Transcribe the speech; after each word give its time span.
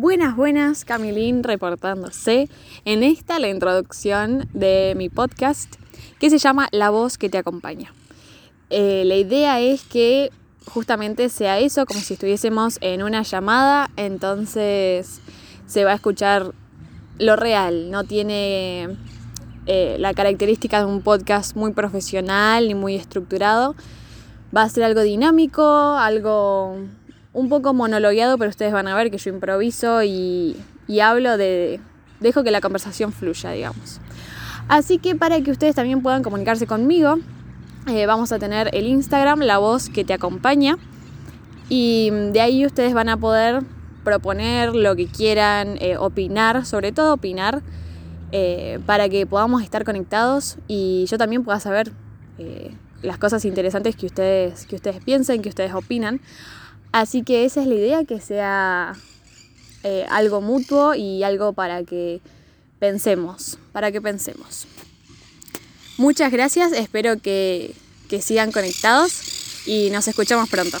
Buenas, 0.00 0.34
buenas, 0.34 0.86
Camilín 0.86 1.42
reportándose 1.42 2.48
en 2.86 3.02
esta 3.02 3.38
la 3.38 3.50
introducción 3.50 4.48
de 4.54 4.94
mi 4.96 5.10
podcast 5.10 5.74
que 6.18 6.30
se 6.30 6.38
llama 6.38 6.68
La 6.72 6.88
voz 6.88 7.18
que 7.18 7.28
te 7.28 7.36
acompaña. 7.36 7.92
Eh, 8.70 9.02
la 9.04 9.16
idea 9.16 9.60
es 9.60 9.82
que 9.82 10.30
justamente 10.64 11.28
sea 11.28 11.58
eso, 11.58 11.84
como 11.84 12.00
si 12.00 12.14
estuviésemos 12.14 12.78
en 12.80 13.02
una 13.02 13.20
llamada, 13.20 13.90
entonces 13.98 15.20
se 15.66 15.84
va 15.84 15.90
a 15.92 15.96
escuchar 15.96 16.52
lo 17.18 17.36
real, 17.36 17.90
no 17.90 18.04
tiene 18.04 18.96
eh, 19.66 19.96
la 19.98 20.14
característica 20.14 20.78
de 20.78 20.86
un 20.86 21.02
podcast 21.02 21.54
muy 21.54 21.74
profesional 21.74 22.68
ni 22.68 22.74
muy 22.74 22.94
estructurado. 22.94 23.74
Va 24.56 24.62
a 24.62 24.68
ser 24.70 24.82
algo 24.82 25.02
dinámico, 25.02 25.62
algo 25.62 26.78
un 27.32 27.48
poco 27.48 27.72
monologueado, 27.74 28.38
pero 28.38 28.50
ustedes 28.50 28.72
van 28.72 28.88
a 28.88 28.94
ver 28.94 29.10
que 29.10 29.18
yo 29.18 29.30
improviso 29.30 30.02
y, 30.02 30.56
hablo 31.00 31.36
de... 31.36 31.80
dejo 32.20 32.42
que 32.42 32.50
la 32.50 32.60
conversación 32.60 33.12
fluya, 33.12 33.52
digamos. 33.52 34.00
Así 34.68 34.98
que 34.98 35.14
para 35.14 35.40
que 35.40 35.50
ustedes 35.50 35.74
también 35.74 36.02
puedan 36.02 36.22
comunicarse 36.22 36.66
conmigo, 36.66 37.18
eh, 37.88 38.06
vamos 38.06 38.32
a 38.32 38.38
tener 38.38 38.70
el 38.72 38.86
Instagram, 38.86 39.40
la 39.40 39.58
voz 39.58 39.88
que 39.88 40.04
te 40.04 40.12
acompaña. 40.12 40.76
Y 41.68 42.10
de 42.10 42.40
ahí 42.40 42.66
ustedes 42.66 42.94
van 42.94 43.08
a 43.08 43.16
poder 43.16 43.62
proponer 44.04 44.74
lo 44.74 44.96
que 44.96 45.06
quieran, 45.06 45.76
eh, 45.80 45.96
opinar, 45.96 46.66
sobre 46.66 46.90
todo 46.90 47.14
opinar, 47.14 47.62
eh, 48.32 48.80
para 48.86 49.08
que 49.08 49.26
podamos 49.26 49.62
estar 49.62 49.84
conectados 49.84 50.56
y 50.68 51.04
yo 51.06 51.18
también 51.18 51.44
pueda 51.44 51.60
saber 51.60 51.92
las 53.02 53.18
cosas 53.18 53.44
interesantes 53.44 53.96
que 53.96 54.06
ustedes, 54.06 54.64
que 54.64 54.76
ustedes 54.76 55.04
piensen, 55.04 55.42
que 55.42 55.50
ustedes 55.50 55.74
opinan. 55.74 56.22
Así 56.92 57.22
que 57.22 57.44
esa 57.44 57.60
es 57.60 57.66
la 57.66 57.74
idea, 57.74 58.04
que 58.04 58.20
sea 58.20 58.94
eh, 59.84 60.06
algo 60.10 60.40
mutuo 60.40 60.94
y 60.94 61.22
algo 61.22 61.52
para 61.52 61.84
que 61.84 62.20
pensemos, 62.78 63.58
para 63.72 63.92
que 63.92 64.00
pensemos. 64.00 64.66
Muchas 65.98 66.32
gracias, 66.32 66.72
espero 66.72 67.18
que, 67.20 67.74
que 68.08 68.20
sigan 68.20 68.52
conectados 68.52 69.66
y 69.66 69.90
nos 69.90 70.08
escuchamos 70.08 70.48
pronto. 70.48 70.78